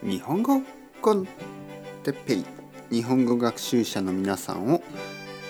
[0.00, 0.62] 日本語
[1.02, 1.26] コン
[2.04, 2.44] テッペイ。
[2.88, 4.80] 日本語学習者の皆さんを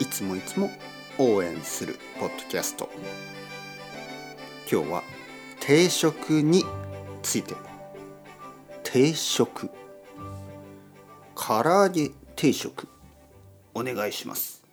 [0.00, 0.70] いつもいつも
[1.18, 2.88] 応援するポッドキャスト。
[4.72, 5.02] 今日は
[5.60, 6.64] 定食に
[7.22, 7.56] ついて。
[8.82, 9.68] 定食。
[11.34, 12.88] 唐揚げ定食。
[13.74, 14.64] お願いします。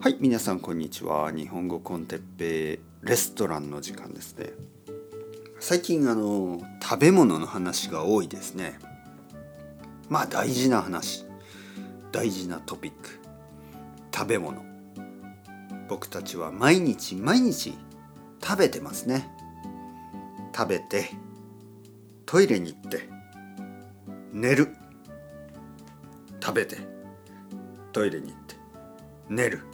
[0.00, 1.30] はい皆さんこんにちは。
[1.30, 2.72] 日本語コンテッペ
[3.04, 4.50] イレストランの時間ですね。
[5.60, 8.78] 最近あの食べ物の話が多いですね。
[10.08, 11.26] まあ大事な話。
[12.12, 13.20] 大事なトピック。
[14.14, 14.64] 食べ物。
[15.88, 17.76] 僕たちは毎日毎日
[18.42, 19.28] 食べてますね。
[20.56, 21.10] 食べて
[22.24, 23.08] トイレに行って
[24.32, 24.76] 寝る。
[26.40, 26.78] 食べて
[27.92, 28.54] トイレに行って
[29.28, 29.64] 寝る。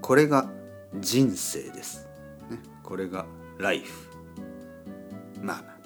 [0.00, 0.50] これが
[0.98, 2.08] 人生です、
[2.50, 3.26] ね、これが
[3.58, 4.15] ライフ。
[5.40, 5.76] まあまあ。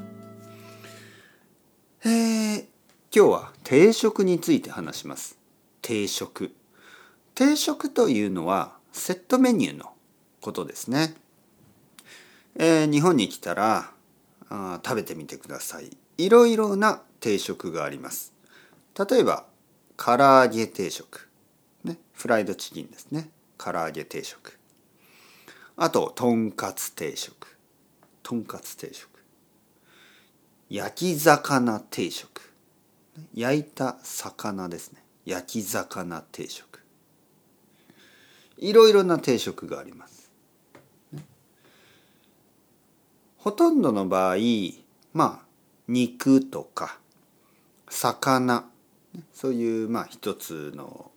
[2.04, 2.64] えー、
[3.14, 5.38] 今日は定食について話します。
[5.82, 6.54] 定食。
[7.34, 9.92] 定食というのはセットメニューの
[10.40, 11.14] ことですね、
[12.56, 13.92] えー、日本に来たら
[14.48, 15.90] あ食べてみてください。
[16.18, 18.32] いろいろな定食があります。
[18.98, 19.46] 例えば
[19.96, 21.28] 唐揚げ定食、
[21.84, 23.30] ね、フライドチキンですね。
[23.58, 24.58] 唐揚げ定食。
[25.76, 27.56] あととんかつ定食。
[28.22, 29.08] とんかつ定食。
[30.70, 32.52] 焼き魚定食。
[33.34, 35.02] 焼いた魚ですね。
[35.26, 36.70] 焼き魚定食。
[38.60, 40.30] いろいろな定食があります、
[43.38, 44.36] ほとんどの場合
[45.14, 45.46] まあ
[45.88, 46.98] 肉とか
[47.88, 48.66] 魚
[49.32, 51.10] そういうまあ一つの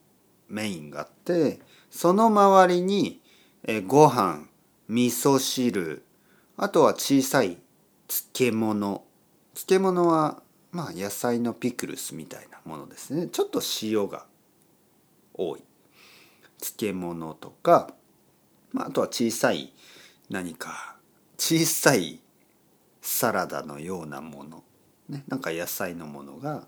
[0.48, 1.60] メインがあって
[1.92, 3.22] その周りに
[3.88, 4.46] ご飯
[4.88, 6.06] 味噌汁
[6.56, 7.58] あとは小さい
[8.08, 9.04] 漬物
[9.54, 13.28] 漬物はまあ野菜のピクルスみたいなものですね。
[13.28, 14.26] ちょっと塩が
[15.34, 15.64] 多い。
[16.60, 17.94] 漬物とか、
[18.72, 19.74] まあ、あとは小さい
[20.30, 20.96] 何か
[21.38, 22.22] 小さい
[23.02, 24.64] サラダのようなもの、
[25.10, 26.66] ね、なんか野菜のものが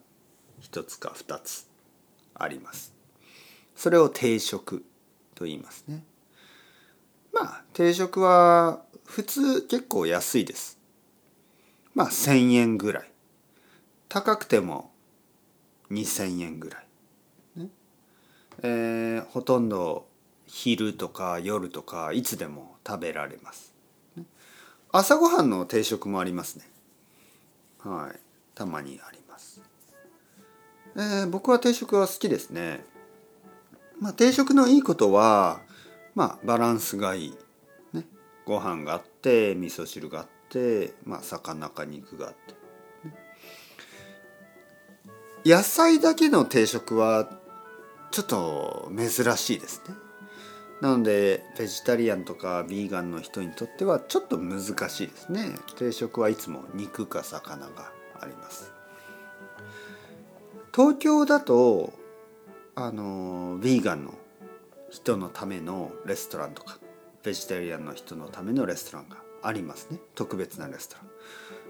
[0.60, 1.68] 一つか二つ
[2.34, 2.94] あります。
[3.76, 4.86] それを定食
[5.34, 6.04] と言いますね。
[7.34, 10.78] まあ定食は普通結構安いです。
[11.96, 13.12] まあ1,000円ぐらい。
[14.10, 14.92] 高くても
[15.92, 16.88] 2,000円ぐらい、
[17.56, 17.70] ね。
[18.62, 20.08] えー、ほとんど
[20.46, 23.74] 昼とか夜とかいつでも食べられます、
[24.16, 24.24] ね、
[24.92, 26.70] 朝ごはんの定食もありますね。
[27.80, 28.20] はい。
[28.54, 29.62] たまにあります、
[30.96, 32.86] えー、僕は定食は好きですね。
[34.00, 35.60] まあ定食のいいことは
[36.14, 37.38] まあバランスがいい、
[37.94, 38.06] ね、
[38.46, 40.45] ご飯があって味噌汁があって、
[41.06, 42.56] まあ、魚か肉があって、
[45.46, 47.30] 野菜だけの定食は
[48.12, 49.96] ちょっと珍しいですね。
[50.82, 55.56] なのでベジタリアンとかビーガンの人にとってはちょっと難しいですね。
[55.76, 58.72] 定食はいつも肉か魚があります。
[60.74, 61.94] 東京だと
[62.76, 64.14] あのビーガンの
[64.90, 66.78] 人のためのレストランとか
[67.24, 69.18] ベジタリアンの人のためのレストランが
[69.48, 70.00] ありますね。
[70.16, 71.06] 特別なレストラン。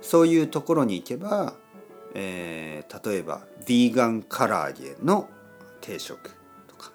[0.01, 1.55] そういうところに行けば、
[2.13, 5.29] えー、例えばビーガン唐揚げの
[5.81, 6.31] 定食
[6.67, 6.91] とか、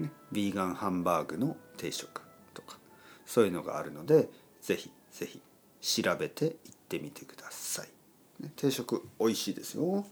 [0.00, 2.78] ね、ビーガンハンバーグの定食とか
[3.24, 4.28] そういうのがあるので
[4.60, 6.56] ぜひぜひ調べて行っ
[6.88, 7.88] てみてください、
[8.42, 10.04] ね、定食美味しいですよ。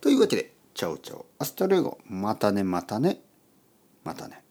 [0.00, 1.98] というわけでチャオチャオアストレゴ。
[2.06, 3.20] またねまたね
[4.04, 4.42] またね。